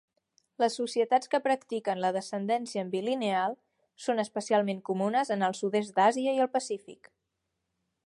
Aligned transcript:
Les 0.61 0.77
societats 0.79 1.29
que 1.33 1.39
practiquen 1.47 2.01
la 2.05 2.11
descendència 2.15 2.85
ambilineal 2.87 3.55
són 4.09 4.25
especialment 4.27 4.83
comunes 4.93 5.35
en 5.37 5.49
el 5.51 5.59
sud-est 5.63 5.97
d'Àsia 6.01 6.39
i 6.41 6.47
el 6.49 6.55
Pacífic. 6.59 7.17